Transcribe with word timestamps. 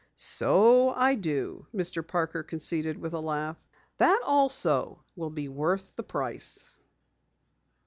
"So 0.15 0.89
I 0.95 1.13
do," 1.13 1.67
Mr. 1.75 2.01
Parker 2.01 2.41
conceded 2.41 2.97
with 2.97 3.13
a 3.13 3.19
laugh. 3.19 3.57
"That 3.99 4.19
also 4.25 5.03
will 5.15 5.29
be 5.29 5.47
worth 5.47 5.95
the 5.95 6.01
price." 6.01 6.71